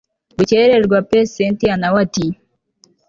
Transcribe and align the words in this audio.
gukererwa 0.37 0.97
pe 1.09 1.19
cyntia 1.33 1.75
nawe 1.81 1.97
ati 2.05 2.25